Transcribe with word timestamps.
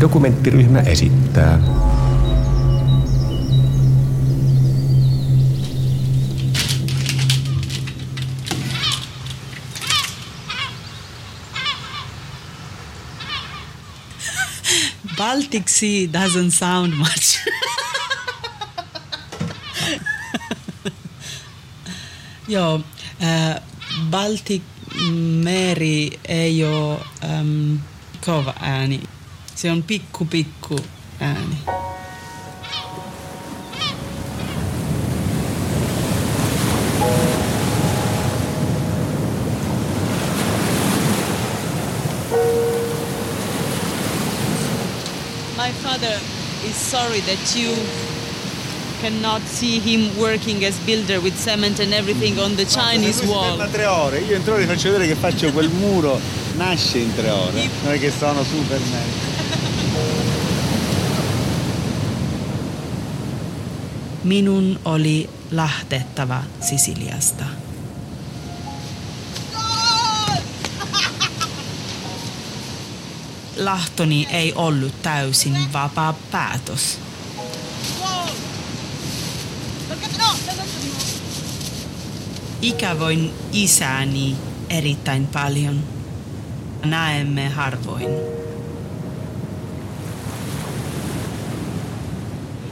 Dokumenttiryhmä 0.00 0.80
esittää. 0.80 1.58
Baltic 15.16 15.68
Sea 15.68 16.06
doesn't 16.06 16.50
sound 16.50 16.94
much. 16.94 17.38
Joo, 22.48 22.80
äh, 23.22 23.60
Baltic 24.10 24.62
meri 25.42 26.20
ei 26.28 26.64
ole 26.64 26.98
ähm, 27.24 27.76
kova 28.24 28.54
ääni. 28.60 29.17
Se 29.58 29.70
on 29.72 29.82
pikku 29.82 30.24
pikku 30.24 30.78
ääni. 31.20 31.56
My 45.56 45.72
father 45.82 46.20
is 46.70 46.90
sorry 46.90 47.20
that 47.20 47.56
you 47.56 47.74
cannot 49.00 49.42
see 49.46 49.78
him 49.78 50.10
working 50.16 50.64
as 50.64 50.76
builder 50.84 51.20
with 51.20 51.36
cement 51.36 51.80
and 51.80 51.92
everything 51.92 52.38
on 52.38 52.56
the 52.56 52.64
Chinese 52.64 53.26
wall. 53.26 53.56
Ma 53.56 53.66
tre 53.66 53.86
ore, 53.86 54.18
io 54.20 54.36
in 54.36 54.42
tre 54.42 54.52
ore 54.52 54.62
vi 54.62 54.68
faccio 54.68 54.90
vedere 54.90 55.08
che 55.08 55.14
faccio 55.14 55.52
quel 55.52 55.70
muro, 55.70 56.20
nasce 56.56 56.98
in 56.98 57.14
tre 57.14 57.30
ore, 57.30 57.68
non 57.82 57.92
è 57.92 57.98
che 57.98 58.12
sono 58.18 58.42
Superman. 58.44 59.26
Minun 64.24 64.80
oli 64.84 65.28
lähtettävä 65.50 66.42
Sisiliasta. 66.60 67.44
Lahtoni 73.56 74.26
ei 74.30 74.52
ollut 74.54 75.02
täysin 75.02 75.72
vapaa 75.72 76.12
päätös. 76.30 76.98
Ikävoin 82.62 83.30
isäni 83.52 84.36
erittäin 84.70 85.26
paljon. 85.26 85.84
Näemme 86.84 87.48
harvoin. 87.48 88.08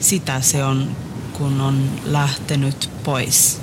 Sitä 0.00 0.40
se 0.40 0.64
on, 0.64 0.96
kun 1.32 1.60
on 1.60 1.90
lähtenyt 2.04 2.90
pois. 3.04 3.60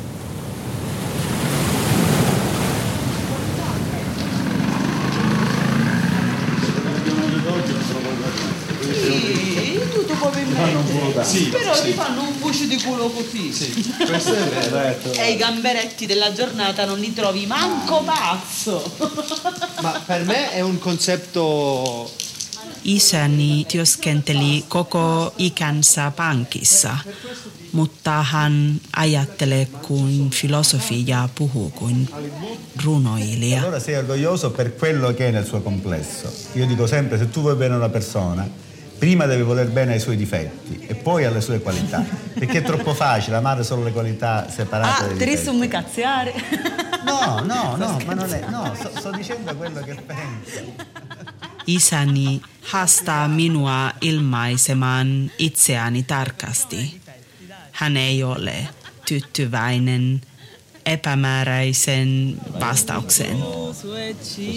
Tutto 9.89 10.13
probabilmente. 10.13 11.23
Sì, 11.23 11.45
Però 11.45 11.73
sì. 11.73 11.83
ti 11.83 11.91
fanno 11.93 12.21
un 12.21 12.39
bucio 12.39 12.65
di 12.65 12.81
culo 12.81 13.09
così. 13.09 13.51
Sì, 13.51 13.93
questo 14.05 14.33
è 14.33 14.43
vero, 14.43 14.77
ecco. 14.79 15.11
E 15.11 15.31
i 15.31 15.37
gamberetti 15.37 16.05
della 16.05 16.33
giornata 16.33 16.85
non 16.85 16.99
li 16.99 17.13
trovi 17.13 17.45
manco 17.45 18.03
pazzo. 18.03 18.83
Ma 19.81 20.01
per 20.05 20.23
me 20.25 20.51
è 20.51 20.61
un 20.61 20.79
concetto 20.79 22.09
Isäni 22.85 23.65
työskenteli 23.65 24.65
koko 24.67 25.33
ikänsä 25.37 26.11
pankissa, 26.15 26.97
mutta 27.71 28.23
hän 28.23 28.81
ajattelee 28.95 29.65
kuin 29.65 30.29
filosofi 30.29 31.03
ja 31.07 31.29
puhuu 31.35 31.69
kuin 31.69 32.09
runoilija. 32.83 33.59
Allora 33.59 33.79
sei 33.79 33.95
orgoglioso 33.95 34.49
per 34.49 34.75
quello 34.79 35.13
che 35.13 35.27
è 35.27 35.31
nel 35.31 35.45
suo 35.45 35.61
complesso. 35.61 36.31
Io 36.53 36.67
dico 36.67 36.87
sempre, 36.87 37.17
se 37.17 37.29
tu 37.29 37.41
vuoi 37.41 37.55
bene 37.55 37.73
a 37.73 37.77
una 37.77 37.89
persona, 37.89 38.47
prima 38.97 39.25
devi 39.25 39.43
voler 39.43 39.67
bene 39.67 39.93
ai 39.93 39.99
suoi 39.99 40.15
difetti 40.15 40.85
e 40.87 40.95
poi 40.95 41.25
alle 41.25 41.41
sue 41.41 41.59
qualità. 41.59 42.03
Perché 42.33 42.59
è 42.59 42.61
troppo 42.61 42.93
facile 42.93 43.35
amare 43.35 43.63
solo 43.63 43.83
le 43.83 43.91
qualità 43.91 44.49
separate 44.49 45.03
Ah, 45.47 45.51
mi 45.53 45.67
cazziare. 45.67 46.33
No, 47.05 47.39
no, 47.43 47.75
no, 47.79 47.99
ma 48.05 48.13
non 48.13 48.33
è... 48.33 48.43
No, 48.49 48.73
sto, 48.75 48.91
sto 48.95 49.11
dicendo 49.11 49.55
quello 49.55 49.81
che 49.81 49.95
penso. 49.95 50.73
Isäni 51.67 52.41
haastaa 52.71 53.27
minua 53.27 53.91
ilmaisemaan 54.01 55.31
itseäni 55.37 56.03
tarkasti. 56.03 57.01
Hän 57.71 57.97
ei 57.97 58.23
ole 58.23 58.67
tyytyväinen 59.05 60.21
epämääräisen 60.85 62.37
vastaukseen. 62.59 63.37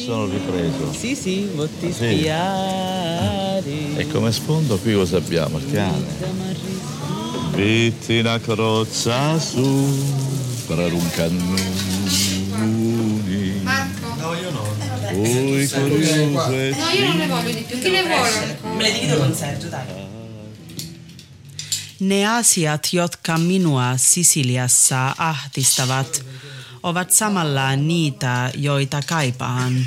Sono 0.07 0.27
ripreso. 0.27 0.93
Sì, 0.93 1.15
sì, 1.15 1.51
votti 1.57 1.93
Sì. 1.93 2.15
spiare. 2.17 3.48
E 3.97 4.07
come 4.11 4.33
sfondo 4.33 4.79
qui 4.79 4.95
cosa 4.95 5.19
abbiamo? 5.19 5.59
Il 5.59 5.73
cane. 5.73 6.07
Metti 7.55 8.19
una 8.19 8.41
carrozza 8.41 9.39
su 9.39 10.65
per 10.67 10.93
un 10.93 11.11
cannoni. 11.11 11.63
No, 14.17 14.35
io 14.35 14.51
no. 14.51 14.77
Oi 15.11 15.69
curioso 15.69 16.53
e 16.53 16.75
No, 16.79 16.89
io 16.91 17.07
non 17.07 17.17
ne 17.17 17.27
voglio 17.27 17.51
di 17.53 17.63
più. 17.63 17.79
Chi 17.79 17.91
ne 17.91 18.03
vuole? 18.03 18.59
Me 18.77 18.83
le 18.83 18.93
divido 18.93 19.19
con 19.19 19.35
Sergio, 19.35 19.69
dai. 19.69 19.87
Ne 22.01 22.27
asiat, 22.27 22.89
jotka 22.93 23.37
minua 23.39 23.97
Sisiliassa 23.97 25.15
ahdistavat, 25.19 26.23
ovat 26.83 27.11
samalla 27.11 27.77
niitä, 27.77 28.51
joita 28.55 29.03
kaipaan. 29.07 29.87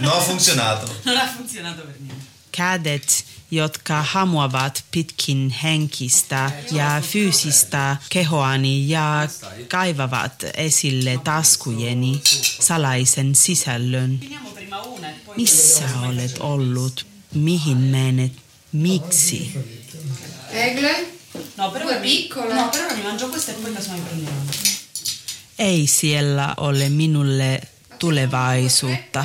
No 0.00 0.10
ha 0.10 0.20
funzionato. 0.20 0.86
Non 1.04 1.16
ha 1.16 1.26
funzionato 1.36 1.82
per 1.82 1.94
niente. 2.00 2.15
Kädet, 2.56 3.24
jotka 3.50 4.02
hamuavat 4.02 4.84
pitkin 4.90 5.50
henkistä 5.62 6.50
ja 6.70 7.02
fyysistä 7.10 7.96
kehoani 8.08 8.88
ja 8.88 9.28
kaivavat 9.68 10.44
esille 10.54 11.20
taskujeni 11.24 12.22
salaisen 12.60 13.34
sisällön. 13.34 14.20
Missä 15.36 15.84
olet 16.08 16.36
ollut? 16.40 17.06
Mihin 17.34 17.76
menet? 17.76 18.32
Miksi? 18.72 19.52
Egle? 20.50 21.06
No, 21.56 21.70
però 21.70 21.84
Due 21.84 21.98
mi- 22.00 22.08
piccole. 22.08 22.54
No, 22.54 22.68
però 22.70 22.96
mi 22.96 23.02
mangio 23.02 23.28
questa 23.28 23.52
e 23.52 23.54
poi 23.54 23.72
casomai 23.74 24.00
prendiamo. 24.00 24.40
Ei 25.58 25.86
siellä 25.86 26.54
ole 26.56 26.88
minulle 26.88 27.60
tulevaisuutta. 27.98 29.24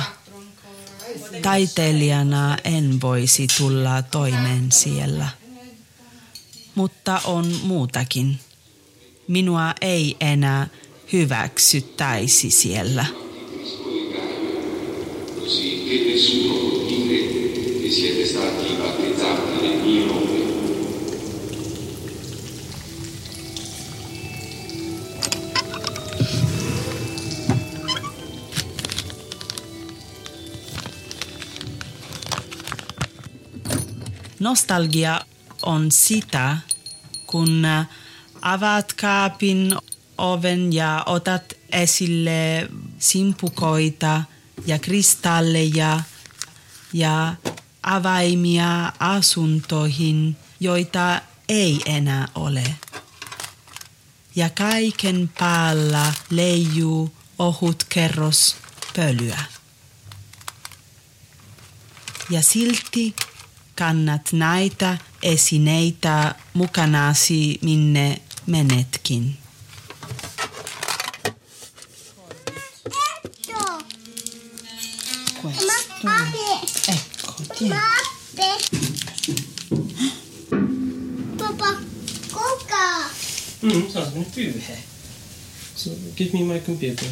Taiteilijana 1.42 2.56
en 2.64 3.00
voisi 3.00 3.46
tulla 3.58 4.02
toimeen 4.02 4.72
siellä. 4.72 5.28
Mutta 6.74 7.20
on 7.24 7.46
muutakin. 7.62 8.38
Minua 9.28 9.74
ei 9.80 10.16
enää 10.20 10.68
hyväksyttäisi 11.12 12.50
siellä. 12.50 13.06
così 15.52 15.84
che 15.86 16.04
nessuno 16.06 16.54
può 16.54 16.86
dire 16.86 17.80
che 17.80 17.90
siete 17.90 18.24
stati 18.24 18.74
battezzati 18.78 19.60
nel 19.60 19.82
mio 19.82 20.06
nome. 20.06 20.41
Nostalgia 34.42 35.20
on 35.62 35.92
sitä, 35.92 36.58
kun 37.26 37.66
avaat 38.40 38.92
kaapin 38.92 39.76
oven 40.18 40.72
ja 40.72 41.02
otat 41.06 41.52
esille 41.72 42.68
simpukoita 42.98 44.22
ja 44.66 44.78
kristalleja 44.78 46.00
ja 46.92 47.34
avaimia 47.82 48.92
asuntoihin, 48.98 50.36
joita 50.60 51.20
ei 51.48 51.80
enää 51.86 52.28
ole. 52.34 52.64
Ja 54.34 54.50
kaiken 54.50 55.30
päällä 55.38 56.12
leijuu 56.30 57.14
ohut 57.38 57.84
kerros 57.88 58.56
pölyä. 58.96 59.38
Ja 62.30 62.42
silti 62.42 63.14
kannat 63.74 64.32
näitä 64.32 64.98
esineitä 65.22 66.34
mukanasi 66.54 67.58
minne 67.62 68.20
menetkin. 68.46 69.36
Questo. 75.42 75.72
Ecco, 76.88 77.34
tieni. 77.58 77.74
Papa, 81.38 81.74
kuka? 82.32 83.10
Mm. 83.62 83.82
So 85.76 85.90
give 86.16 86.32
me 86.32 86.44
my 86.44 86.60
computer. 86.60 87.08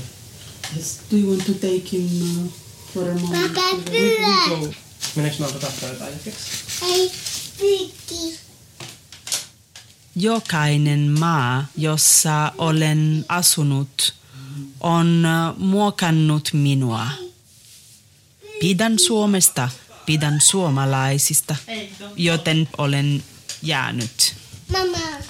Yes. 0.77 1.01
Do 1.11 1.17
you 1.17 1.31
want 1.31 1.45
to 1.47 1.55
take 1.55 1.89
him 1.89 2.06
uh, 2.06 2.49
for 2.93 3.11
a 3.11 3.15
moment? 3.15 3.55
Papa, 3.55 4.75
Meneekö 5.17 5.37
noita 5.39 5.73
pöytään 5.81 6.12
hetkeksi? 6.12 6.41
Ei, 6.83 7.12
pyykki. 7.59 8.39
Jokainen 10.17 11.01
maa, 11.19 11.67
jossa 11.77 12.53
olen 12.59 13.25
asunut, 13.29 14.15
on 14.81 15.25
muokannut 15.57 16.49
minua. 16.53 17.07
Pidän 18.61 18.99
Suomesta, 18.99 19.69
pidän 20.07 20.41
suomalaisista, 20.41 21.56
joten 22.17 22.69
olen 22.79 23.25
jäänyt. 23.63 24.35
Mama. 24.73 24.99
Rau. 24.99 25.21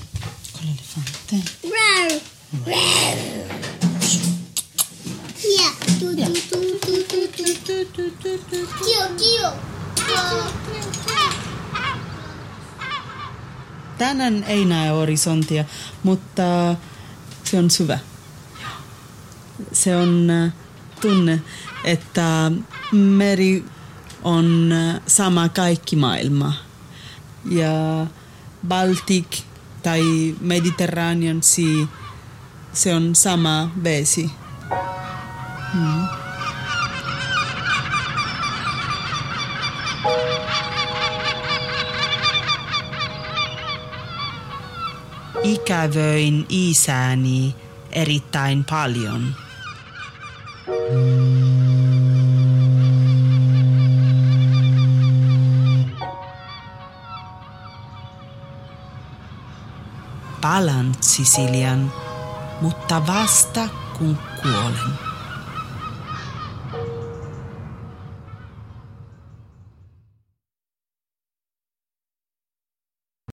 elefanten. 0.62 1.42
Rau. 1.62 2.20
Rau. 2.66 3.18
Ja, 5.58 5.72
du, 6.00 6.16
du, 6.16 6.34
du. 6.50 6.69
Tänään 13.98 14.44
ei 14.44 14.64
näe 14.64 14.88
horisontia, 14.88 15.64
mutta 16.02 16.76
se 17.44 17.58
on 17.58 17.70
syvä. 17.70 17.98
Se 19.72 19.96
on 19.96 20.30
äh, 20.30 20.52
tunne, 21.00 21.42
että 21.84 22.52
meri 22.92 23.64
on 24.22 24.72
äh, 24.72 25.00
sama 25.06 25.48
kaikki 25.48 25.96
maailma. 25.96 26.52
Ja 27.50 28.06
Baltic 28.68 29.42
tai 29.82 30.02
Mediterranean 30.40 31.42
Sea, 31.42 31.86
se 32.72 32.94
on 32.94 33.14
sama 33.14 33.70
vesi. 33.84 34.30
Mm. 35.74 36.19
Ikävöin 45.42 46.46
isäni 46.48 47.54
erittäin 47.92 48.64
paljon. 48.70 49.34
Palan 60.40 60.94
Sisilian, 61.00 61.92
mutta 62.60 63.06
vasta 63.06 63.68
kun 63.98 64.18
kuolen. 64.42 65.09